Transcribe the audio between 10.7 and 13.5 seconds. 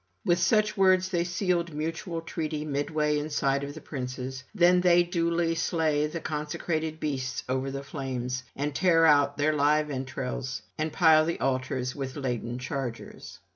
and pile the altars with laden chargers.